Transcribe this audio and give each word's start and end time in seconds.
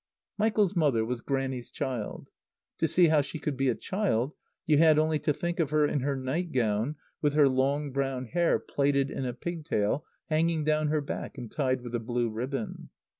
Michael's 0.35 0.75
mother 0.75 1.05
was 1.05 1.21
Grannie's 1.21 1.69
child. 1.69 2.31
To 2.79 2.87
see 2.87 3.09
how 3.09 3.21
she 3.21 3.37
could 3.37 3.55
be 3.55 3.69
a 3.69 3.75
child 3.75 4.33
you 4.65 4.79
had 4.79 4.97
only 4.97 5.19
to 5.19 5.31
think 5.31 5.59
of 5.59 5.69
her 5.69 5.85
in 5.85 5.99
her 5.99 6.15
nightgown 6.15 6.95
with 7.21 7.35
her 7.35 7.47
long 7.47 7.91
brown 7.91 8.25
hair 8.25 8.57
plaited 8.57 9.11
in 9.11 9.27
a 9.27 9.33
pigtail 9.35 10.03
hanging 10.27 10.63
down 10.63 10.87
her 10.87 11.01
back 11.01 11.37
and 11.37 11.51
tied 11.51 11.81
with 11.81 11.93
a 11.93 11.99
blue 11.99 12.31
ribbon. 12.31 12.89